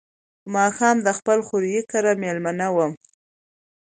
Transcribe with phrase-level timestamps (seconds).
[0.41, 2.91] په ماښام د خپل خوریي کره مېلمه وم.